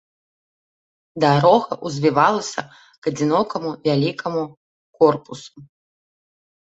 [1.23, 4.41] Дарога ўзвівалася к адзінокаму вялікаму
[5.03, 5.57] корпусу.